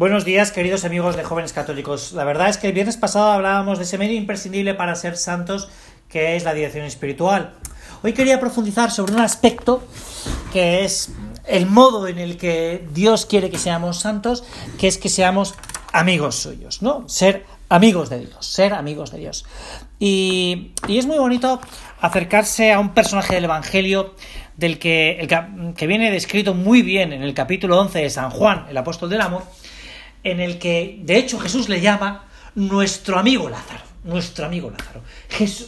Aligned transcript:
Buenos 0.00 0.24
días, 0.24 0.50
queridos 0.50 0.86
amigos 0.86 1.14
de 1.14 1.24
jóvenes 1.24 1.52
católicos. 1.52 2.12
La 2.12 2.24
verdad 2.24 2.48
es 2.48 2.56
que 2.56 2.68
el 2.68 2.72
viernes 2.72 2.96
pasado 2.96 3.32
hablábamos 3.32 3.76
de 3.76 3.84
ese 3.84 3.98
medio 3.98 4.16
imprescindible 4.16 4.72
para 4.72 4.94
ser 4.94 5.14
santos, 5.14 5.68
que 6.08 6.36
es 6.36 6.44
la 6.44 6.54
dirección 6.54 6.86
espiritual. 6.86 7.52
Hoy 8.02 8.14
quería 8.14 8.40
profundizar 8.40 8.90
sobre 8.90 9.12
un 9.12 9.20
aspecto 9.20 9.84
que 10.54 10.86
es 10.86 11.10
el 11.46 11.66
modo 11.66 12.08
en 12.08 12.18
el 12.18 12.38
que 12.38 12.88
Dios 12.94 13.26
quiere 13.26 13.50
que 13.50 13.58
seamos 13.58 14.00
santos, 14.00 14.42
que 14.78 14.88
es 14.88 14.96
que 14.96 15.10
seamos 15.10 15.54
amigos 15.92 16.36
suyos, 16.36 16.80
¿no? 16.80 17.06
Ser 17.06 17.44
amigos 17.68 18.08
de 18.08 18.20
Dios, 18.20 18.46
ser 18.46 18.72
amigos 18.72 19.10
de 19.12 19.18
Dios. 19.18 19.44
Y, 19.98 20.72
es 20.88 21.04
muy 21.04 21.18
bonito 21.18 21.60
acercarse 22.00 22.72
a 22.72 22.80
un 22.80 22.94
personaje 22.94 23.34
del 23.34 23.44
Evangelio 23.44 24.14
del 24.56 24.78
que, 24.78 25.18
el, 25.20 25.74
que 25.74 25.86
viene 25.86 26.10
descrito 26.10 26.54
muy 26.54 26.80
bien 26.80 27.12
en 27.12 27.22
el 27.22 27.34
capítulo 27.34 27.78
11 27.78 27.98
de 27.98 28.08
San 28.08 28.30
Juan, 28.30 28.64
el 28.70 28.78
apóstol 28.78 29.10
del 29.10 29.20
amor, 29.20 29.42
en 30.24 30.40
el 30.40 30.58
que, 30.58 30.98
de 31.02 31.18
hecho, 31.18 31.38
Jesús 31.38 31.68
le 31.68 31.80
llama 31.80 32.26
nuestro 32.54 33.18
amigo 33.18 33.48
Lázaro. 33.48 33.84
Nuestro 34.04 34.46
amigo 34.46 34.70
Lázaro. 34.70 35.02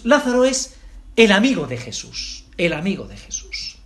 Lázaro 0.05 0.45
es 0.45 0.77
el 1.17 1.33
amigo 1.33 1.67
de 1.67 1.77
Jesús. 1.77 2.45
El 2.57 2.73
amigo 2.73 3.07
de 3.07 3.17
Jesús. 3.17 3.77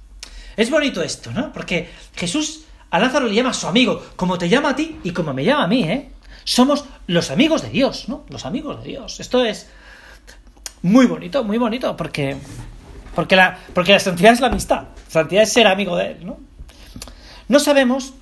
Es 0.56 0.70
bonito 0.70 1.02
esto, 1.02 1.30
¿no? 1.32 1.52
Porque 1.52 1.90
Jesús 2.14 2.64
a 2.90 2.98
Lázaro 2.98 3.26
le 3.26 3.34
llama 3.34 3.52
su 3.52 3.66
amigo, 3.66 4.02
como 4.16 4.38
te 4.38 4.48
llama 4.48 4.70
a 4.70 4.76
ti 4.76 4.98
y 5.02 5.10
como 5.10 5.34
me 5.34 5.44
llama 5.44 5.64
a 5.64 5.66
mí, 5.66 5.82
¿eh? 5.84 6.10
Somos 6.44 6.84
los 7.08 7.30
amigos 7.30 7.62
de 7.62 7.70
Dios, 7.70 8.08
¿no? 8.08 8.24
Los 8.28 8.46
amigos 8.46 8.82
de 8.82 8.90
Dios. 8.90 9.18
Esto 9.20 9.44
es 9.44 9.68
muy 10.82 11.06
bonito, 11.06 11.42
muy 11.42 11.58
bonito, 11.58 11.96
porque, 11.96 12.36
porque, 13.14 13.34
la, 13.34 13.58
porque 13.74 13.92
la 13.92 13.98
santidad 14.00 14.32
es 14.32 14.40
la 14.40 14.46
amistad. 14.46 14.82
La 14.82 15.10
santidad 15.10 15.42
es 15.42 15.52
ser 15.52 15.66
amigo 15.66 15.96
de 15.96 16.12
Él, 16.12 16.24
¿no? 16.24 16.38
No 17.48 17.58
sabemos 17.58 18.14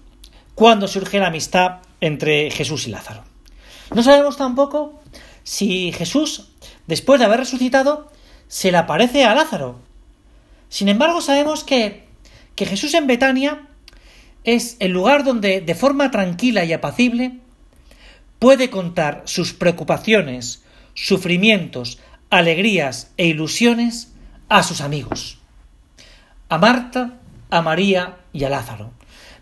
cuándo 0.55 0.89
surge 0.89 1.19
la 1.19 1.29
amistad 1.29 1.81
entre 2.05 2.51
Jesús 2.51 2.87
y 2.87 2.91
Lázaro. 2.91 3.25
No 3.95 4.03
sabemos 4.03 4.37
tampoco 4.37 5.01
si 5.43 5.93
Jesús, 5.93 6.51
después 6.87 7.19
de 7.19 7.27
haber 7.27 7.41
resucitado, 7.41 8.11
se 8.49 8.71
le 8.71 8.79
aparece 8.79 9.25
a 9.25 9.35
Lázaro. 9.35 9.81
Sin 10.69 10.89
embargo, 10.89 11.21
sabemos 11.21 11.65
que, 11.65 12.05
que 12.57 12.67
Jesús 12.67 12.95
en 12.95 13.07
Betania 13.07 13.69
es 14.45 14.77
el 14.81 14.93
lugar 14.93 15.25
donde, 15.25 15.61
de 15.63 15.75
forma 15.75 16.11
tranquila 16.11 16.65
y 16.65 16.73
apacible, 16.73 17.39
puede 18.39 18.69
contar 18.69 19.23
sus 19.25 19.55
preocupaciones, 19.55 20.63
sufrimientos, 20.93 22.01
alegrías 22.29 23.13
e 23.17 23.27
ilusiones 23.27 24.13
a 24.51 24.63
sus 24.63 24.83
amigos, 24.83 25.39
a 26.51 26.59
Marta, 26.59 27.19
a 27.51 27.63
María 27.63 28.19
y 28.33 28.45
a 28.45 28.51
Lázaro. 28.51 28.93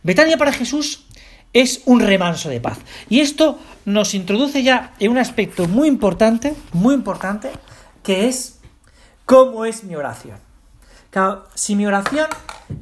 Betania 0.05 0.37
para 0.37 0.53
Jesús 0.53 1.05
es 1.53 1.83
un 1.87 2.01
remanso 2.01 2.49
de 2.49 2.61
paz. 2.61 2.79
Y 3.09 3.21
esto 3.21 3.59
nos 3.85 4.15
introduce 4.15 4.63
ya 4.63 4.95
en 4.99 5.11
un 5.11 5.19
aspecto 5.19 5.69
muy 5.69 5.89
importante, 5.89 6.55
muy 6.73 6.95
importante, 6.95 7.51
que 8.03 8.29
es 8.29 8.61
cómo 9.27 9.65
es 9.65 9.85
mi 9.85 9.97
oración. 9.97 10.39
si 11.55 11.77
mi 11.77 11.87
oración 11.87 12.27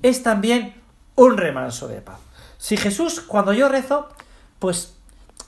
es 0.03 0.23
también 0.23 0.75
un 1.17 1.37
remanso 1.37 1.89
de 1.89 2.01
paz. 2.01 2.19
Si 2.59 2.77
Jesús, 2.77 3.21
cuando 3.21 3.53
yo 3.53 3.69
rezo, 3.69 4.09
pues, 4.59 4.95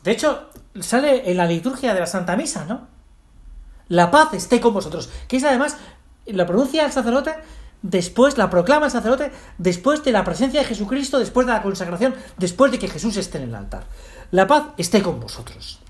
de 0.03 0.11
hecho, 0.11 0.49
sale 0.81 1.31
en 1.31 1.37
la 1.37 1.47
liturgia 1.47 1.95
de 1.95 2.01
la 2.01 2.07
Santa 2.07 2.37
Misa, 2.37 2.65
¿no? 2.65 2.89
La 3.89 4.11
paz 4.11 4.33
esté 4.35 4.61
con 4.61 4.75
vosotros, 4.75 5.11
que 5.29 5.37
es 5.37 5.45
además, 5.45 5.77
lo 6.27 6.47
pronuncia 6.47 6.85
el 6.85 6.93
sacerdote 6.93 7.35
después 7.83 8.39
la 8.39 8.49
proclama 8.49 8.87
el 8.87 8.93
sacerdote, 8.93 9.33
después 9.59 10.03
de 10.05 10.13
la 10.13 10.25
presencia 10.25 10.61
de 10.61 10.67
Jesucristo, 10.67 11.19
después 11.19 11.47
de 11.47 11.53
la 11.53 11.63
consagración, 11.63 12.15
después 12.39 12.73
de 12.73 12.79
que 12.79 12.89
Jesús 12.89 13.17
esté 13.17 13.39
en 13.39 13.45
el 13.45 13.55
altar. 13.55 13.85
La 14.31 14.47
paz 14.47 14.69
esté 14.79 15.03
con 15.03 15.21
vosotros. 15.21 15.81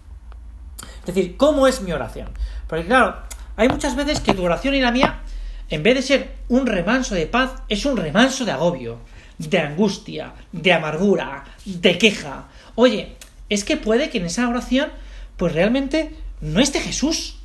Es 1.00 1.14
decir, 1.14 1.36
¿cómo 1.36 1.66
es 1.66 1.82
mi 1.82 1.92
oración? 1.92 2.28
Porque 2.66 2.86
claro, 2.86 3.16
hay 3.56 3.68
muchas 3.68 3.96
veces 3.96 4.20
que 4.20 4.34
tu 4.34 4.44
oración 4.44 4.74
y 4.74 4.80
la 4.80 4.92
mía, 4.92 5.20
en 5.68 5.82
vez 5.82 5.94
de 5.94 6.02
ser 6.02 6.36
un 6.48 6.67
remanso 6.67 7.14
de 7.14 7.27
paz, 7.27 7.62
es 7.68 7.84
un 7.84 7.96
remanso 7.96 8.44
de 8.44 8.52
agobio, 8.52 8.98
de 9.38 9.58
angustia, 9.58 10.33
de 10.52 10.72
amargura, 10.72 11.44
de 11.64 11.98
queja. 11.98 12.48
Oye, 12.74 13.17
es 13.48 13.64
que 13.64 13.77
puede 13.77 14.11
que 14.11 14.18
en 14.18 14.27
esa 14.27 14.48
oración, 14.48 14.90
pues 15.36 15.52
realmente 15.52 16.17
no 16.40 16.61
esté 16.61 16.80
Jesús 16.80 17.42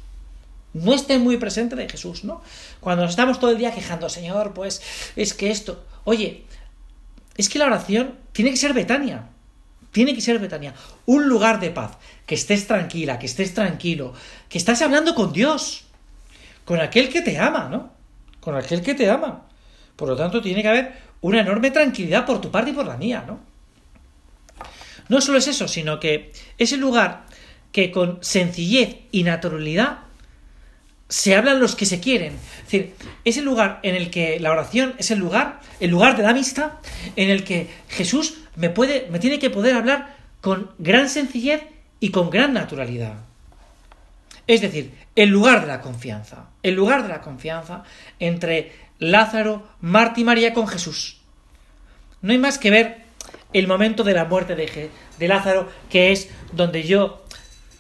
no 0.84 0.94
esté 0.94 1.18
muy 1.18 1.38
presente 1.38 1.76
de 1.76 1.90
Jesús, 1.90 2.24
¿no? 2.24 2.42
Cuando 2.80 3.04
nos 3.04 3.12
estamos 3.12 3.40
todo 3.40 3.52
el 3.52 3.58
día 3.58 3.74
quejando, 3.74 4.10
Señor, 4.10 4.54
pues 4.54 4.82
es 5.16 5.34
que 5.34 5.52
esto, 5.52 5.86
oye, 6.04 6.46
es 7.36 7.50
que 7.50 7.60
la 7.60 7.66
oración 7.66 8.16
tiene 8.32 8.52
que 8.52 8.58
ser 8.58 8.74
Betania, 8.74 9.30
tiene 9.92 10.14
que 10.14 10.22
ser 10.22 10.40
Betania, 10.40 10.74
un 11.06 11.28
lugar 11.28 11.60
de 11.60 11.72
paz, 11.72 11.98
que 12.26 12.36
estés 12.36 12.68
tranquila, 12.68 13.20
que 13.20 13.26
estés 13.26 13.54
tranquilo, 13.54 14.14
que 14.50 14.58
estás 14.58 14.82
hablando 14.82 15.16
con 15.16 15.34
Dios, 15.34 15.86
con 16.66 16.80
aquel 16.80 17.10
que 17.10 17.22
te 17.22 17.38
ama, 17.38 17.70
¿no? 17.70 17.92
Con 18.40 18.56
aquel 18.56 18.82
que 18.82 18.94
te 18.94 19.10
ama. 19.10 19.46
Por 19.96 20.10
lo 20.10 20.16
tanto, 20.16 20.42
tiene 20.42 20.62
que 20.62 20.68
haber 20.68 20.94
una 21.22 21.42
enorme 21.42 21.72
tranquilidad 21.72 22.26
por 22.26 22.42
tu 22.42 22.52
parte 22.52 22.72
y 22.72 22.74
por 22.74 22.86
la 22.86 22.98
mía, 22.98 23.24
¿no? 23.26 23.40
No 25.10 25.22
solo 25.22 25.38
es 25.38 25.48
eso, 25.48 25.68
sino 25.68 26.00
que 26.00 26.34
es 26.58 26.74
el 26.74 26.82
lugar 26.82 27.26
que 27.72 27.92
con 27.92 28.20
sencillez 28.22 28.98
y 29.12 29.24
naturalidad 29.24 30.00
se 31.10 31.36
hablan 31.36 31.60
los 31.60 31.76
que 31.76 31.86
se 31.86 32.00
quieren. 32.00 32.34
Es 32.34 32.64
decir, 32.64 32.96
es 33.24 33.38
el 33.38 33.46
lugar 33.46 33.80
en 33.84 33.96
el 33.96 34.10
que 34.10 34.40
la 34.40 34.52
oración 34.52 34.96
es 34.98 35.12
el 35.12 35.20
lugar, 35.20 35.62
el 35.80 35.90
lugar 35.90 36.18
de 36.18 36.24
la 36.24 36.30
amistad, 36.30 36.74
en 37.16 37.30
el 37.30 37.44
que 37.44 37.68
Jesús 37.90 38.40
me 38.56 38.70
puede, 38.70 39.08
me 39.10 39.20
tiene 39.20 39.40
que 39.40 39.50
poder 39.50 39.76
hablar 39.76 40.16
con 40.42 40.72
gran 40.78 41.10
sencillez 41.10 41.64
y 42.00 42.10
con 42.10 42.30
gran 42.30 42.54
naturalidad. 42.54 43.16
Es 44.48 44.62
decir, 44.62 44.94
el 45.16 45.30
lugar 45.30 45.62
de 45.62 45.68
la 45.68 45.82
confianza, 45.82 46.50
el 46.64 46.76
lugar 46.76 47.04
de 47.04 47.10
la 47.10 47.22
confianza 47.22 47.84
entre 48.20 48.72
Lázaro, 49.00 49.68
Marta 49.82 50.20
y 50.20 50.24
María 50.24 50.54
con 50.54 50.68
Jesús. 50.68 51.22
No 52.22 52.32
hay 52.32 52.38
más 52.38 52.58
que 52.58 52.72
ver 52.72 53.08
el 53.54 53.68
momento 53.68 54.04
de 54.04 54.14
la 54.14 54.26
muerte 54.26 54.56
de, 54.56 54.90
de 55.18 55.28
Lázaro, 55.28 55.70
que 55.90 56.12
es 56.12 56.30
donde 56.54 56.84
yo 56.84 57.26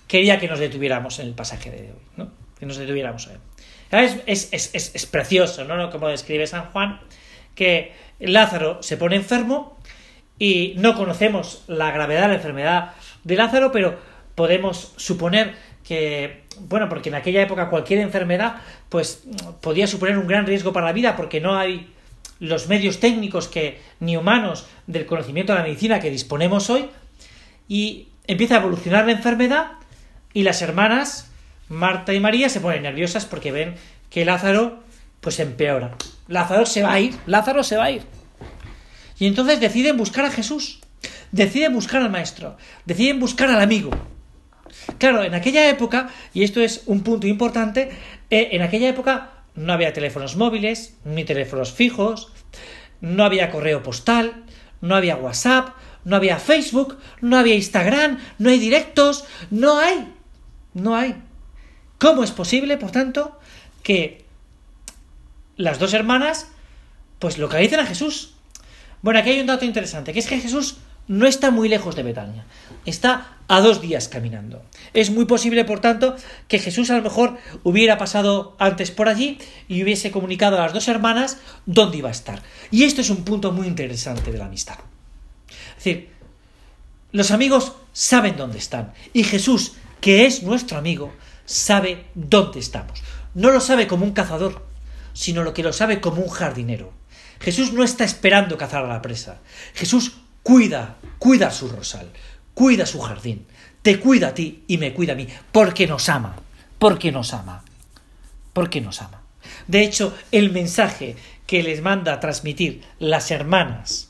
quería 0.08 0.40
que 0.40 0.48
nos 0.48 0.60
detuviéramos 0.60 1.20
en 1.20 1.28
el 1.28 1.34
pasaje 1.34 1.72
de 1.72 1.92
hoy. 1.92 2.28
Que 2.60 2.66
nos 2.66 2.78
detuviéramos 2.78 3.28
a 3.28 4.02
Es, 4.26 4.50
es, 4.52 5.06
precioso, 5.06 5.64
¿no? 5.66 5.90
Como 5.90 6.08
describe 6.08 6.48
San 6.48 6.66
Juan, 6.72 7.00
que 7.56 7.94
Lázaro 8.20 8.82
se 8.82 8.98
pone 8.98 9.16
enfermo 9.16 9.78
y 10.40 10.74
no 10.78 10.96
conocemos 10.96 11.64
la 11.68 11.92
gravedad 11.92 12.24
de 12.24 12.28
la 12.30 12.34
enfermedad 12.36 12.92
de 13.24 13.36
Lázaro, 13.36 13.72
pero 13.72 13.98
podemos 14.36 14.94
suponer 14.98 15.56
que, 15.84 16.44
bueno, 16.60 16.90
porque 16.90 17.10
en 17.10 17.16
aquella 17.16 17.42
época 17.42 17.70
cualquier 17.70 18.00
enfermedad, 18.00 18.58
pues 18.90 19.24
podía 19.62 19.88
suponer 19.88 20.18
un 20.18 20.28
gran 20.28 20.46
riesgo 20.46 20.74
para 20.74 20.88
la 20.88 20.94
vida, 20.94 21.16
porque 21.16 21.42
no 21.42 21.58
hay 21.58 21.94
los 22.40 22.68
medios 22.68 23.00
técnicos 23.00 23.48
que 23.48 23.82
ni 24.00 24.16
humanos 24.16 24.68
del 24.86 25.06
conocimiento 25.06 25.54
de 25.54 25.60
la 25.60 25.66
medicina 25.66 26.00
que 26.00 26.12
disponemos 26.12 26.70
hoy, 26.70 26.90
y 27.68 28.10
empieza 28.28 28.56
a 28.56 28.60
evolucionar 28.60 29.06
la 29.06 29.14
enfermedad 29.14 29.72
y 30.34 30.44
las 30.44 30.62
hermanas 30.62 31.27
Marta 31.70 32.14
y 32.14 32.20
María 32.20 32.50
se 32.50 32.60
ponen 32.60 32.84
nerviosas 32.84 33.26
porque 33.26 33.52
ven 33.52 33.76
que 34.10 34.26
Lázaro 34.26 34.84
pues 35.22 35.40
empeora. 35.40 35.96
Lázaro 36.28 36.66
se 36.66 36.84
va 36.84 36.94
a 36.94 37.00
ir, 37.00 37.16
Lázaro 37.26 37.64
se 37.64 37.78
va 37.78 37.86
a 37.86 37.92
ir. 37.92 38.04
Y 39.20 39.28
entonces 39.28 39.60
deciden 39.60 39.98
buscar 39.98 40.26
a 40.26 40.32
Jesús, 40.32 40.80
deciden 41.32 41.74
buscar 41.74 42.02
al 42.02 42.12
maestro, 42.12 42.58
deciden 42.86 43.20
buscar 43.20 43.50
al 43.50 43.62
amigo. 43.62 43.92
Claro, 45.00 45.24
en 45.24 45.34
aquella 45.34 45.70
época, 45.70 46.10
y 46.34 46.44
esto 46.44 46.62
es 46.62 46.84
un 46.86 47.02
punto 47.02 47.28
importante, 47.28 47.90
eh, 48.30 48.50
en 48.52 48.62
aquella 48.62 48.90
época 48.90 49.32
no 49.56 49.74
había 49.74 49.94
teléfonos 49.94 50.36
móviles, 50.36 50.98
ni 51.04 51.24
teléfonos 51.24 51.74
fijos, 51.74 52.32
no 53.02 53.24
había 53.24 53.50
correo 53.50 53.84
postal, 53.84 54.44
no 54.82 54.96
había 54.96 55.16
WhatsApp, 55.16 55.70
no 56.06 56.16
había 56.16 56.38
Facebook, 56.38 56.98
no 57.22 57.38
había 57.38 57.56
Instagram, 57.56 58.20
no 58.38 58.50
hay 58.50 58.60
directos, 58.60 59.26
no 59.50 59.80
hay, 59.80 60.14
no 60.74 60.96
hay. 60.96 61.16
¿Cómo 62.00 62.24
es 62.24 62.32
posible, 62.32 62.78
por 62.78 62.92
tanto, 62.92 63.40
que 63.84 64.26
las 65.56 65.80
dos 65.80 65.94
hermanas 65.94 66.48
pues 67.20 67.38
localicen 67.38 67.80
a 67.80 67.86
Jesús? 67.86 68.34
Bueno, 69.02 69.20
aquí 69.20 69.32
hay 69.32 69.40
un 69.40 69.48
dato 69.48 69.66
interesante, 69.66 70.14
que 70.14 70.20
es 70.20 70.28
que 70.28 70.40
Jesús 70.40 70.78
no 71.08 71.26
está 71.26 71.52
muy 71.52 71.70
lejos 71.70 71.96
de 71.96 72.04
Betania, 72.04 72.46
está 72.86 73.38
a 73.48 73.62
dos 73.62 73.82
días 73.82 74.10
caminando. 74.10 74.64
Es 74.94 75.10
muy 75.10 75.26
posible, 75.26 75.64
por 75.64 75.80
tanto, 75.80 76.16
que 76.48 76.60
Jesús 76.60 76.90
a 76.90 76.98
lo 76.98 77.02
mejor 77.02 77.38
hubiera 77.64 77.98
pasado 77.98 78.56
antes 78.60 78.92
por 78.92 79.08
allí 79.08 79.40
y 79.68 79.84
hubiese 79.84 80.12
comunicado 80.12 80.58
a 80.58 80.62
las 80.62 80.74
dos 80.74 80.88
hermanas 80.88 81.38
dónde 81.66 81.98
iba 81.98 82.10
a 82.10 82.12
estar. 82.12 82.44
Y 82.72 82.84
esto 82.84 83.02
es 83.02 83.10
un 83.10 83.24
punto 83.24 83.52
muy 83.52 83.68
interesante 83.68 84.32
de 84.32 84.38
la 84.38 84.46
amistad. 84.46 84.80
Es 85.78 85.84
decir, 85.84 86.10
los 87.12 87.32
amigos 87.32 87.74
saben 87.94 88.36
dónde 88.36 88.58
están 88.58 88.94
y 89.14 89.24
Jesús, 89.24 89.74
que 90.02 90.26
es 90.26 90.44
nuestro 90.44 90.78
amigo, 90.78 91.14
sabe 91.48 92.06
dónde 92.14 92.60
estamos. 92.60 93.02
No 93.34 93.50
lo 93.50 93.60
sabe 93.60 93.88
como 93.88 94.06
un 94.06 94.12
cazador, 94.12 94.68
sino 95.14 95.44
lo 95.44 95.56
que 95.56 95.64
lo 95.64 95.74
sabe 95.74 96.00
como 96.00 96.22
un 96.22 96.30
jardinero. 96.30 96.94
Jesús 97.40 97.74
no 97.74 97.84
está 97.84 98.04
esperando 98.04 98.58
cazar 98.58 98.86
a 98.86 98.88
la 98.88 99.02
presa. 99.02 99.40
Jesús 99.74 100.18
cuida, 100.44 100.98
cuida 101.18 101.50
su 101.50 101.70
rosal, 101.70 102.12
cuida 102.54 102.86
su 102.86 103.00
jardín, 103.00 103.48
te 103.82 104.00
cuida 104.00 104.30
a 104.30 104.34
ti 104.34 104.64
y 104.68 104.78
me 104.78 104.94
cuida 104.94 105.14
a 105.14 105.16
mí, 105.16 105.28
porque 105.52 105.88
nos 105.88 106.10
ama, 106.10 106.36
porque 106.78 107.12
nos 107.12 107.34
ama, 107.34 107.64
porque 108.54 108.82
nos 108.82 109.02
ama. 109.02 109.22
De 109.68 109.82
hecho, 109.82 110.16
el 110.32 110.52
mensaje 110.52 111.16
que 111.46 111.64
les 111.64 111.82
manda 111.82 112.14
a 112.14 112.20
transmitir 112.20 112.84
las 113.00 113.32
hermanas 113.32 114.10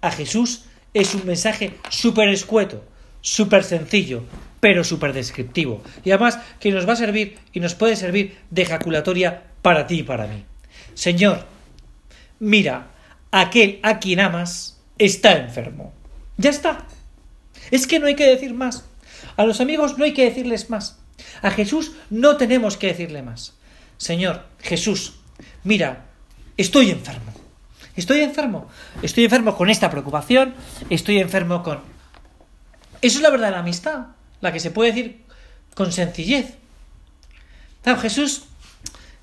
a 0.00 0.10
Jesús 0.10 0.64
es 0.92 1.14
un 1.14 1.26
mensaje 1.26 1.78
súper 1.88 2.28
escueto, 2.28 2.84
súper 3.20 3.64
sencillo, 3.64 4.24
pero 4.64 4.82
súper 4.82 5.12
descriptivo. 5.12 5.82
Y 6.06 6.10
además 6.10 6.38
que 6.58 6.70
nos 6.70 6.88
va 6.88 6.94
a 6.94 6.96
servir 6.96 7.38
y 7.52 7.60
nos 7.60 7.74
puede 7.74 7.96
servir 7.96 8.38
de 8.48 8.62
ejaculatoria 8.62 9.42
para 9.60 9.86
ti 9.86 9.98
y 9.98 10.02
para 10.04 10.26
mí. 10.26 10.46
Señor, 10.94 11.44
mira, 12.38 12.86
aquel 13.30 13.78
a 13.82 13.98
quien 13.98 14.20
amas 14.20 14.80
está 14.96 15.36
enfermo. 15.36 15.92
Ya 16.38 16.48
está. 16.48 16.86
Es 17.70 17.86
que 17.86 17.98
no 17.98 18.06
hay 18.06 18.14
que 18.16 18.26
decir 18.26 18.54
más. 18.54 18.86
A 19.36 19.44
los 19.44 19.60
amigos 19.60 19.98
no 19.98 20.04
hay 20.04 20.14
que 20.14 20.24
decirles 20.24 20.70
más. 20.70 20.98
A 21.42 21.50
Jesús 21.50 21.92
no 22.08 22.38
tenemos 22.38 22.78
que 22.78 22.86
decirle 22.86 23.20
más. 23.20 23.58
Señor, 23.98 24.46
Jesús, 24.60 25.20
mira, 25.62 26.06
estoy 26.56 26.90
enfermo. 26.90 27.34
Estoy 27.96 28.22
enfermo. 28.22 28.70
Estoy 29.02 29.24
enfermo 29.24 29.58
con 29.58 29.68
esta 29.68 29.90
preocupación. 29.90 30.54
Estoy 30.88 31.18
enfermo 31.18 31.62
con... 31.62 31.80
Eso 33.02 33.18
es 33.18 33.22
la 33.22 33.28
verdad 33.28 33.48
de 33.48 33.52
la 33.52 33.58
amistad. 33.58 34.13
La 34.44 34.52
que 34.52 34.60
se 34.60 34.70
puede 34.70 34.92
decir 34.92 35.22
con 35.74 35.90
sencillez. 35.90 36.58
Jesús... 38.02 38.44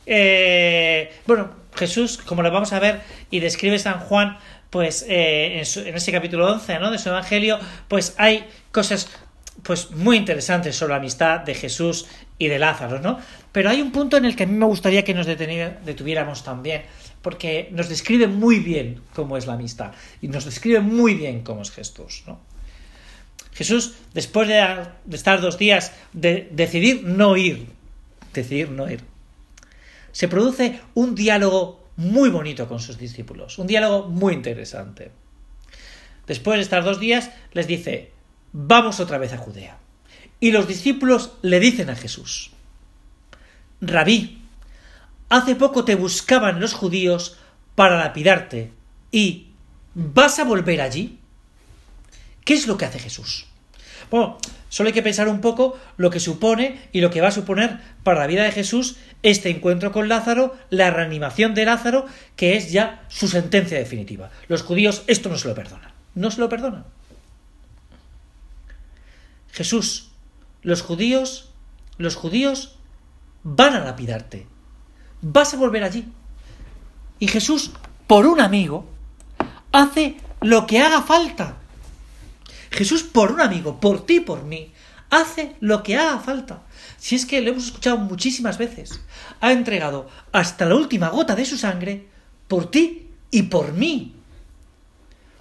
Eh, 0.07 1.13
bueno, 1.27 1.51
Jesús, 1.75 2.17
como 2.17 2.41
lo 2.41 2.49
vamos 2.49 2.73
a 2.73 2.79
ver 2.79 3.01
y 3.29 3.39
describe 3.39 3.77
San 3.77 3.99
Juan, 3.99 4.39
pues 4.71 5.05
eh, 5.07 5.57
en, 5.57 5.95
ese 5.95 6.11
capítulo 6.11 6.51
11 6.51 6.79
¿no? 6.79 6.89
de 6.89 6.97
su 6.97 7.09
Evangelio, 7.09 7.59
pues 7.87 8.15
hay 8.17 8.47
cosas 8.71 9.09
pues 9.61 9.91
muy 9.91 10.17
interesantes 10.17 10.75
sobre 10.75 10.93
la 10.93 10.97
amistad 10.97 11.41
de 11.41 11.53
Jesús 11.53 12.07
y 12.39 12.47
de 12.47 12.57
Lázaro, 12.57 12.99
¿no? 12.99 13.19
Pero 13.51 13.69
hay 13.69 13.79
un 13.79 13.91
punto 13.91 14.17
en 14.17 14.25
el 14.25 14.35
que 14.35 14.43
a 14.43 14.47
mí 14.47 14.53
me 14.53 14.65
gustaría 14.65 15.03
que 15.03 15.13
nos 15.13 15.27
detuviéramos 15.27 16.43
también, 16.43 16.81
porque 17.21 17.69
nos 17.71 17.89
describe 17.89 18.25
muy 18.25 18.57
bien 18.57 19.03
cómo 19.13 19.37
es 19.37 19.45
la 19.45 19.53
amistad 19.53 19.91
y 20.19 20.29
nos 20.29 20.45
describe 20.45 20.79
muy 20.79 21.13
bien 21.13 21.43
cómo 21.43 21.61
es 21.61 21.69
Jesús, 21.69 22.23
¿no? 22.25 22.50
Jesús, 23.53 23.95
después 24.13 24.47
de, 24.47 24.87
estar 25.11 25.41
dos 25.41 25.57
días, 25.57 25.93
de 26.13 26.49
decidir 26.51 27.03
no 27.03 27.35
ir, 27.37 27.67
decidir 28.33 28.69
no 28.69 28.89
ir, 28.89 29.01
se 30.11 30.27
produce 30.27 30.79
un 30.93 31.15
diálogo 31.15 31.89
muy 31.97 32.29
bonito 32.29 32.67
con 32.67 32.79
sus 32.79 32.97
discípulos, 32.97 33.59
un 33.59 33.67
diálogo 33.67 34.07
muy 34.07 34.33
interesante. 34.33 35.11
Después 36.27 36.57
de 36.57 36.63
estar 36.63 36.83
dos 36.83 36.99
días, 36.99 37.31
les 37.51 37.67
dice, 37.67 38.11
vamos 38.53 38.99
otra 38.99 39.17
vez 39.17 39.33
a 39.33 39.37
Judea. 39.37 39.77
Y 40.39 40.51
los 40.51 40.67
discípulos 40.67 41.33
le 41.41 41.59
dicen 41.59 41.89
a 41.89 41.95
Jesús, 41.95 42.51
Rabí, 43.81 44.41
hace 45.29 45.55
poco 45.55 45.85
te 45.85 45.95
buscaban 45.95 46.59
los 46.59 46.73
judíos 46.73 47.37
para 47.75 47.97
lapidarte, 47.97 48.71
y 49.11 49.47
¿vas 49.93 50.39
a 50.39 50.45
volver 50.45 50.81
allí? 50.81 51.20
¿Qué 52.51 52.57
es 52.57 52.67
lo 52.67 52.77
que 52.77 52.83
hace 52.83 52.99
Jesús? 52.99 53.45
Bueno, 54.09 54.37
solo 54.67 54.87
hay 54.87 54.93
que 54.93 55.01
pensar 55.01 55.29
un 55.29 55.39
poco 55.39 55.79
lo 55.95 56.09
que 56.09 56.19
supone 56.19 56.81
y 56.91 56.99
lo 56.99 57.09
que 57.09 57.21
va 57.21 57.29
a 57.29 57.31
suponer 57.31 57.79
para 58.03 58.19
la 58.19 58.27
vida 58.27 58.43
de 58.43 58.51
Jesús 58.51 58.97
este 59.23 59.49
encuentro 59.49 59.93
con 59.93 60.09
Lázaro, 60.09 60.57
la 60.69 60.91
reanimación 60.91 61.53
de 61.53 61.63
Lázaro, 61.63 62.07
que 62.35 62.57
es 62.57 62.73
ya 62.73 63.05
su 63.07 63.29
sentencia 63.29 63.77
definitiva. 63.77 64.31
Los 64.49 64.63
judíos 64.63 65.03
esto 65.07 65.29
no 65.29 65.37
se 65.37 65.47
lo 65.47 65.55
perdonan. 65.55 65.93
No 66.13 66.29
se 66.29 66.41
lo 66.41 66.49
perdonan. 66.49 66.83
Jesús, 69.53 70.09
los 70.61 70.81
judíos, 70.81 71.53
los 71.97 72.17
judíos 72.17 72.75
van 73.43 73.75
a 73.75 73.85
lapidarte. 73.85 74.45
Vas 75.21 75.53
a 75.53 75.57
volver 75.57 75.85
allí. 75.85 76.05
Y 77.17 77.29
Jesús, 77.29 77.71
por 78.07 78.25
un 78.25 78.41
amigo, 78.41 78.89
hace 79.71 80.17
lo 80.41 80.67
que 80.67 80.81
haga 80.81 81.01
falta. 81.01 81.60
Jesús, 82.71 83.03
por 83.03 83.31
un 83.33 83.41
amigo, 83.41 83.79
por 83.79 84.05
ti, 84.05 84.21
por 84.21 84.43
mí, 84.43 84.71
hace 85.09 85.55
lo 85.59 85.83
que 85.83 85.97
haga 85.97 86.19
falta. 86.19 86.63
Si 86.97 87.15
es 87.15 87.25
que 87.25 87.41
lo 87.41 87.51
hemos 87.51 87.65
escuchado 87.65 87.97
muchísimas 87.97 88.57
veces. 88.57 89.01
Ha 89.41 89.51
entregado 89.51 90.09
hasta 90.31 90.65
la 90.65 90.75
última 90.75 91.09
gota 91.09 91.35
de 91.35 91.45
su 91.45 91.57
sangre 91.57 92.07
por 92.47 92.71
ti 92.71 93.09
y 93.29 93.43
por 93.43 93.73
mí. 93.73 94.15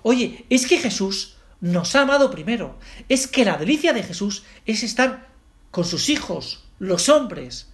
Oye, 0.02 0.44
es 0.50 0.66
que 0.66 0.78
Jesús 0.78 1.36
nos 1.60 1.94
ha 1.94 2.02
amado 2.02 2.30
primero. 2.30 2.76
Es 3.08 3.26
que 3.26 3.44
la 3.44 3.56
delicia 3.56 3.92
de 3.92 4.02
Jesús 4.02 4.42
es 4.66 4.82
estar 4.82 5.28
con 5.70 5.84
sus 5.84 6.08
hijos, 6.08 6.64
los 6.78 7.08
hombres. 7.08 7.68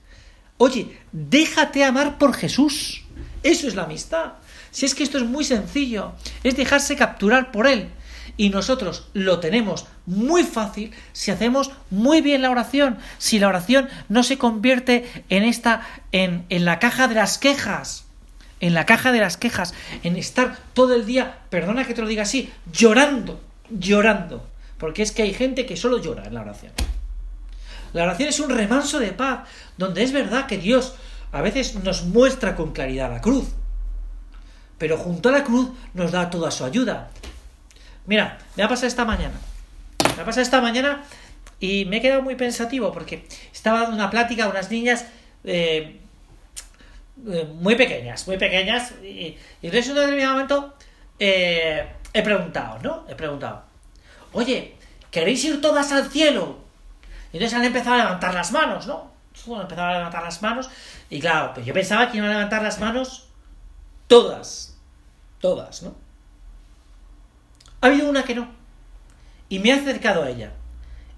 Oye, 0.59 0.99
déjate 1.12 1.85
amar 1.85 2.19
por 2.19 2.35
Jesús. 2.35 3.05
Eso 3.43 3.69
es 3.69 3.75
la 3.75 3.85
amistad. 3.85 4.35
Si 4.70 4.85
es 4.85 4.94
que 4.94 5.05
esto 5.05 5.19
es 5.19 5.25
muy 5.25 5.44
sencillo, 5.44 6.12
es 6.43 6.56
dejarse 6.56 6.97
capturar 6.97 7.52
por 7.52 7.67
Él. 7.67 7.91
Y 8.37 8.50
nosotros 8.50 9.08
lo 9.12 9.40
tenemos 9.40 9.87
muy 10.06 10.43
fácil 10.43 10.93
si 11.12 11.31
hacemos 11.31 11.70
muy 11.90 12.20
bien 12.20 12.43
la 12.43 12.50
oración. 12.50 12.99
Si 13.19 13.38
la 13.38 13.49
oración 13.49 13.88
no 14.08 14.23
se 14.23 14.38
convierte 14.38 15.11
en 15.28 15.43
esta, 15.43 15.82
en, 16.12 16.44
en 16.49 16.64
la 16.64 16.78
caja 16.78 17.08
de 17.08 17.14
las 17.14 17.38
quejas. 17.38 18.05
En 18.61 18.75
la 18.75 18.87
caja 18.87 19.12
de 19.12 19.20
las 19.20 19.37
quejas. 19.37 19.75
En 20.02 20.17
estar 20.17 20.58
todo 20.75 20.94
el 20.94 21.06
día, 21.06 21.38
perdona 21.50 21.87
que 21.87 21.94
te 21.94 22.02
lo 22.02 22.08
diga 22.08 22.23
así, 22.23 22.52
llorando. 22.73 23.40
Llorando. 23.70 24.46
Porque 24.78 25.02
es 25.02 25.12
que 25.12 25.23
hay 25.23 25.34
gente 25.34 25.67
que 25.67 25.76
solo 25.76 25.99
llora 25.99 26.25
en 26.25 26.34
la 26.34 26.43
oración. 26.43 26.73
La 27.93 28.02
oración 28.05 28.28
es 28.28 28.40
un 28.40 28.50
remanso 28.50 28.99
de 28.99 29.12
paz, 29.12 29.49
donde 29.78 30.02
es 30.02 30.12
verdad 30.12 30.46
que 30.46 30.58
Dios 30.58 30.94
a 31.32 31.43
veces 31.43 31.75
nos 31.76 32.05
muestra 32.05 32.56
con 32.56 32.73
claridad 32.73 33.11
la 33.11 33.20
cruz, 33.20 33.49
pero 34.78 34.96
junto 34.96 35.28
a 35.28 35.32
la 35.32 35.44
cruz 35.44 35.70
nos 35.94 36.12
da 36.12 36.31
toda 36.31 36.50
su 36.50 36.64
ayuda. 36.64 37.11
Mira, 38.06 38.38
me 38.56 38.62
ha 38.62 38.69
pasado 38.69 38.87
esta 38.87 39.05
mañana. 39.05 39.35
Me 40.17 40.23
ha 40.23 40.25
pasado 40.25 40.43
esta 40.43 40.61
mañana 40.61 41.05
y 41.58 41.85
me 41.87 41.99
he 41.99 42.00
quedado 42.00 42.23
muy 42.23 42.37
pensativo 42.37 42.93
porque 42.93 43.26
estaba 43.53 43.81
dando 43.81 43.97
una 43.97 44.11
plática 44.11 44.44
a 44.44 44.49
unas 44.49 44.70
niñas 44.70 45.06
eh, 45.44 46.00
eh, 47.26 47.49
muy 47.55 47.75
pequeñas, 47.76 48.26
muy 48.26 48.37
pequeñas, 48.37 48.93
y, 49.03 49.37
entonces 49.62 49.87
en 49.87 49.93
un 49.93 49.99
determinado 49.99 50.32
momento 50.35 50.75
eh, 51.19 51.87
he 52.12 52.23
preguntado, 52.23 52.79
¿no? 52.82 53.06
He 53.08 53.14
preguntado, 53.14 53.64
oye, 54.32 54.75
¿queréis 55.11 55.43
ir 55.44 55.61
todas 55.61 55.93
al 55.93 56.11
cielo? 56.11 56.59
Y 57.32 57.38
entonces 57.38 57.59
han 57.59 57.64
empezado 57.64 57.95
a 57.95 57.99
levantar 57.99 58.35
las 58.35 58.52
manos, 58.52 58.87
¿no? 58.87 59.12
Han 59.54 59.62
empezado 59.62 59.88
a 59.88 59.95
levantar 59.95 60.23
las 60.23 60.42
manos, 60.42 60.69
y 61.09 61.21
claro, 61.21 61.54
pues 61.54 61.64
yo 61.64 61.73
pensaba 61.73 62.11
que 62.11 62.19
iban 62.19 62.30
a 62.30 62.35
levantar 62.35 62.62
las 62.62 62.78
manos 62.80 63.28
todas, 64.09 64.76
todas, 65.40 65.83
¿no? 65.83 66.05
Ha 67.80 67.87
habido 67.87 68.09
una 68.09 68.25
que 68.25 68.35
no. 68.35 68.49
Y 69.49 69.59
me 69.59 69.71
he 69.71 69.73
acercado 69.73 70.23
a 70.23 70.30
ella. 70.30 70.52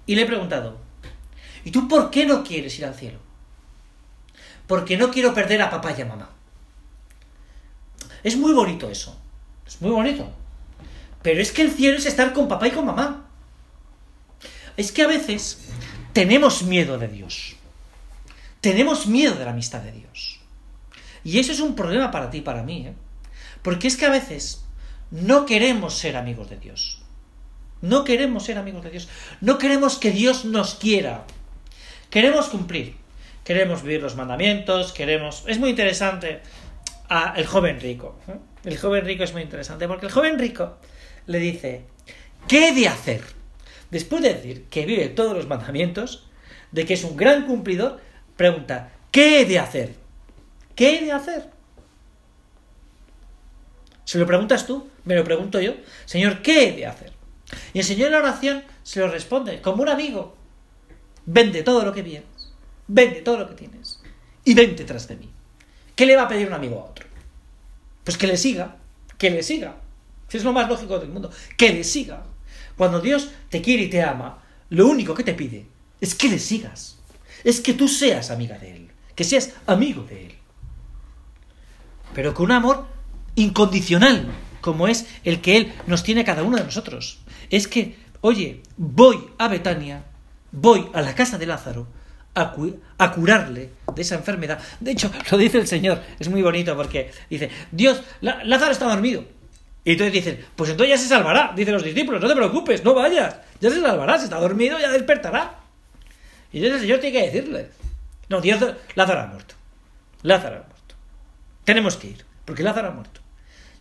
Y 0.07 0.15
le 0.15 0.23
he 0.23 0.27
preguntado, 0.27 0.79
¿y 1.65 1.71
tú 1.71 1.89
por 1.89 2.11
qué 2.11 2.27
no 2.27 2.43
quieres 2.43 2.79
ir 2.79 2.85
al 2.85 2.95
cielo? 2.95 3.19
Porque 4.67 4.97
no 4.97 5.11
quiero 5.11 5.35
perder 5.35 5.63
a 5.63 5.71
papá 5.71 5.95
y 5.97 6.03
a 6.03 6.07
mamá. 6.07 6.31
Es 8.23 8.37
muy 8.37 8.53
bonito 8.53 8.91
eso. 8.91 9.19
Es 9.67 9.81
muy 9.81 9.91
bonito. 9.91 10.31
Pero 11.23 11.41
es 11.41 11.53
que 11.53 11.63
el 11.63 11.71
cielo 11.71 11.99
es 11.99 12.07
estar 12.07 12.33
con 12.33 12.49
papá 12.49 12.69
y 12.69 12.71
con 12.71 12.87
mamá. 12.87 13.27
Es 14.77 14.93
que 14.93 15.03
a 15.03 15.07
veces 15.07 15.69
tenemos 16.13 16.63
miedo 16.63 16.99
de 16.99 17.09
Dios. 17.09 17.57
Tenemos 18.61 19.07
miedo 19.07 19.35
de 19.35 19.45
la 19.45 19.51
amistad 19.53 19.81
de 19.81 19.93
Dios. 19.93 20.41
Y 21.25 21.39
eso 21.39 21.53
es 21.53 21.61
un 21.61 21.75
problema 21.75 22.11
para 22.11 22.31
ti 22.31 22.39
y 22.39 22.43
para 22.43 22.63
mí. 22.63 22.87
¿eh? 22.87 22.95
Porque 23.63 23.89
es 23.89 23.97
que 23.97 24.07
a 24.07 24.11
veces 24.11 24.65
no 25.11 25.47
queremos 25.47 25.95
ser 25.95 26.17
amigos 26.17 26.51
de 26.51 26.59
Dios. 26.59 27.03
No 27.81 28.05
queremos 28.05 28.45
ser 28.45 28.59
amigos 28.59 28.85
de 28.85 28.91
Dios. 28.91 29.09
No 29.41 29.59
queremos 29.59 29.99
que 29.99 30.11
Dios 30.11 30.45
nos 30.45 30.75
quiera. 30.75 31.25
Queremos 32.11 32.49
cumplir. 32.49 32.97
Queremos 33.45 33.83
vivir 33.83 34.03
los 34.03 34.17
mandamientos. 34.17 34.93
Queremos. 34.93 35.45
Es 35.47 35.59
muy 35.59 35.71
interesante. 35.71 36.43
a 37.09 37.35
el 37.37 37.47
joven 37.47 37.81
rico. 37.81 38.19
¿eh? 38.29 38.37
El 38.65 38.77
joven 38.77 39.05
rico 39.05 39.25
es 39.25 39.33
muy 39.33 39.43
interesante 39.43 39.89
porque 39.89 40.07
el 40.07 40.13
joven 40.13 40.39
rico 40.39 40.77
le 41.27 41.39
dice: 41.39 41.85
¿Qué 42.47 42.69
he 42.69 42.75
de 42.75 42.89
hacer? 42.89 43.23
Después 43.91 44.23
de 44.23 44.35
decir 44.35 44.65
que 44.69 44.85
vive 44.85 45.09
todos 45.09 45.35
los 45.35 45.47
mandamientos, 45.47 46.29
de 46.73 46.85
que 46.85 46.95
es 46.95 47.05
un 47.05 47.17
gran 47.17 47.47
cumplidor, 47.47 48.01
pregunta: 48.37 48.91
¿Qué 49.11 49.41
he 49.41 49.45
de 49.47 49.59
hacer? 49.59 49.95
¿Qué 50.75 50.99
he 50.99 51.05
de 51.05 51.13
hacer? 51.13 51.51
¿Se 54.05 54.19
lo 54.19 54.27
preguntas 54.27 54.67
tú? 54.67 54.89
¿Me 55.09 55.15
lo 55.15 55.25
pregunto 55.25 55.59
yo? 55.59 55.73
Señor, 56.05 56.43
¿qué 56.43 56.69
he 56.69 56.73
de 56.73 56.85
hacer? 56.85 57.15
Y 57.73 57.79
el 57.79 57.85
Señor 57.87 58.09
en 58.09 58.13
la 58.13 58.19
oración 58.19 58.63
se 58.83 59.01
lo 59.01 59.09
responde 59.09 59.63
como 59.63 59.83
un 59.83 59.89
amigo. 59.89 60.37
Vende 61.25 61.63
todo 61.63 61.83
lo 61.83 61.95
que 61.95 62.03
vienes, 62.03 62.53
vende 62.87 63.23
todo 63.23 63.39
lo 63.39 63.49
que 63.49 63.55
tienes 63.55 64.03
y 64.45 64.53
vente 64.53 64.85
tras 64.85 65.09
de 65.09 65.17
mí. 65.17 65.31
¿Qué 65.97 66.05
le 66.05 66.15
va 66.15 66.25
a 66.25 66.29
pedir 66.29 66.47
un 66.47 66.53
amigo 66.53 66.79
a 66.79 66.91
otro? 66.91 67.07
Pues 68.05 68.19
que 68.19 68.27
le 68.27 68.37
siga, 68.37 68.77
que 69.17 69.31
le 69.31 69.43
siga. 69.43 69.77
Si 70.29 70.37
es 70.37 70.45
lo 70.45 70.53
más 70.53 70.69
lógico 70.69 70.99
del 70.99 71.09
mundo, 71.09 71.31
que 71.57 71.73
le 71.73 71.85
siga. 71.85 72.27
Cuando 72.77 73.01
Dios 73.01 73.31
te 73.49 73.63
quiere 73.63 73.85
y 73.85 73.89
te 73.89 74.03
ama, 74.03 74.43
lo 74.69 74.89
único 74.89 75.15
que 75.15 75.25
te 75.25 75.33
pide 75.33 75.65
es 76.03 76.15
que 76.15 76.29
le 76.29 76.39
sigas. 76.39 76.99
Es 77.45 77.63
que 77.63 77.73
tú 77.73 77.89
seas 77.89 78.31
amiga 78.31 78.59
de 78.59 78.77
Él. 78.77 78.91
Que 79.15 79.25
seas 79.25 79.55
amigo 79.67 80.03
de 80.03 80.27
Él. 80.27 80.35
Pero 82.15 82.35
con 82.35 82.45
un 82.45 82.53
amor 82.53 82.87
incondicional, 83.37 84.27
como 84.61 84.89
es 84.89 85.07
el 85.25 85.41
que 85.41 85.57
Él 85.57 85.73
nos 85.87 86.03
tiene 86.03 86.23
a 86.23 86.25
cada 86.25 86.43
uno 86.43 86.57
de 86.57 86.65
nosotros. 86.65 87.21
Es 87.51 87.69
que, 87.69 87.97
oye, 88.21 88.63
voy 88.77 89.19
a 89.39 89.49
Betania, 89.49 90.05
voy 90.53 90.89
a 90.93 91.03
la 91.03 91.15
casa 91.15 91.39
de 91.39 91.47
Lázaro, 91.47 91.87
a, 92.35 93.13
curarle 93.13 93.71
de 93.95 94.03
esa 94.03 94.15
enfermedad. 94.15 94.61
De 94.81 94.93
hecho, 94.93 95.11
lo 95.31 95.39
dice 95.39 95.59
el 95.59 95.67
Señor, 95.67 96.03
es 96.19 96.29
muy 96.29 96.43
bonito 96.43 96.77
porque 96.77 97.11
dice, 97.29 97.51
Dios, 97.71 98.03
Lázaro 98.21 98.73
está 98.73 98.87
dormido. 98.87 99.25
Y 99.85 99.93
entonces 99.93 100.13
dicen, 100.13 100.45
pues 100.55 100.71
entonces 100.71 100.97
ya 100.97 101.03
se 101.03 101.09
salvará, 101.09 101.53
dicen 101.57 101.73
los 101.73 101.83
discípulos, 101.83 102.21
no 102.21 102.29
te 102.29 102.37
preocupes, 102.37 102.85
no 102.85 102.95
vayas, 102.95 103.37
ya 103.61 103.71
se 103.71 103.81
salvará, 103.81 104.19
si 104.19 104.25
está 104.25 104.39
dormido 104.39 104.79
ya 104.79 104.91
despertará. 104.91 105.61
Y 106.53 106.59
entonces 106.59 106.83
el 106.83 106.87
Señor 106.87 107.01
tiene 107.01 107.19
que 107.19 107.27
decirle, 107.27 107.71
no, 108.29 108.41
Dios, 108.41 108.61
Lázaro 108.95 109.21
ha 109.21 109.27
muerto, 109.27 109.55
Lázaro 110.23 110.57
ha 110.57 110.69
muerto, 110.69 110.95
tenemos 111.65 111.97
que 111.97 112.09
ir, 112.09 112.25
porque 112.45 112.63
Lázaro 112.63 112.89
ha 112.89 112.91
muerto. 112.91 113.21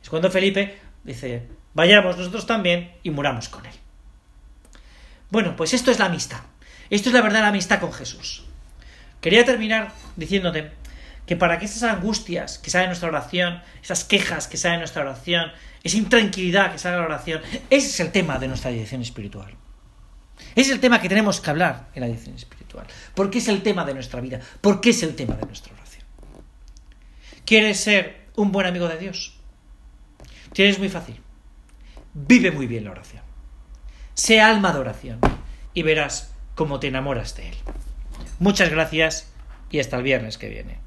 Es 0.07 0.09
cuando 0.09 0.31
Felipe 0.31 0.79
dice, 1.03 1.43
vayamos 1.73 2.15
nosotros 2.15 2.47
también 2.47 2.93
y 3.03 3.09
muramos 3.09 3.49
con 3.49 3.65
él. 3.65 3.73
Bueno, 5.29 5.57
pues 5.57 5.73
esto 5.73 5.91
es 5.91 5.99
la 5.99 6.05
amistad. 6.05 6.39
Esto 6.89 7.09
es 7.09 7.13
la 7.13 7.21
verdadera 7.21 7.49
amistad 7.49 7.81
con 7.81 7.91
Jesús. 7.91 8.45
Quería 9.19 9.43
terminar 9.43 9.91
diciéndote 10.15 10.71
que 11.25 11.35
para 11.35 11.59
que 11.59 11.65
esas 11.65 11.83
angustias 11.83 12.57
que 12.57 12.69
salen 12.69 12.85
en 12.85 12.89
nuestra 12.91 13.09
oración, 13.09 13.61
esas 13.83 14.05
quejas 14.05 14.47
que 14.47 14.55
salen 14.55 14.75
en 14.75 14.79
nuestra 14.79 15.01
oración, 15.01 15.51
esa 15.83 15.97
intranquilidad 15.97 16.71
que 16.71 16.79
sale 16.79 16.95
en 16.95 17.01
la 17.01 17.07
oración, 17.07 17.41
ese 17.69 17.87
es 17.87 17.99
el 17.99 18.13
tema 18.13 18.39
de 18.39 18.47
nuestra 18.47 18.71
dirección 18.71 19.01
espiritual. 19.01 19.55
Ese 20.55 20.69
es 20.69 20.71
el 20.71 20.79
tema 20.79 21.01
que 21.01 21.09
tenemos 21.09 21.41
que 21.41 21.49
hablar 21.49 21.89
en 21.93 21.99
la 21.99 22.07
dirección 22.07 22.33
espiritual. 22.33 22.87
Porque 23.13 23.39
es 23.39 23.49
el 23.49 23.61
tema 23.61 23.83
de 23.83 23.93
nuestra 23.93 24.21
vida. 24.21 24.39
Porque 24.61 24.91
es 24.91 25.03
el 25.03 25.17
tema 25.17 25.35
de 25.35 25.45
nuestra 25.45 25.73
oración. 25.73 26.05
¿Quieres 27.43 27.81
ser 27.81 28.27
un 28.37 28.53
buen 28.53 28.67
amigo 28.67 28.87
de 28.87 28.97
Dios? 28.99 29.36
Tienes 30.57 30.79
muy 30.79 30.89
fácil. 30.89 31.21
Vive 32.15 32.49
muy 32.49 32.65
bien 32.65 32.85
la 32.85 32.89
oración. 32.89 33.21
Sea 34.15 34.47
alma 34.47 34.73
de 34.73 34.79
oración. 34.79 35.19
Y 35.75 35.83
verás 35.83 36.33
cómo 36.55 36.79
te 36.79 36.87
enamoras 36.87 37.35
de 37.35 37.49
Él. 37.49 37.55
Muchas 38.39 38.71
gracias 38.71 39.31
y 39.69 39.77
hasta 39.77 39.97
el 39.97 40.01
viernes 40.01 40.39
que 40.39 40.49
viene. 40.49 40.79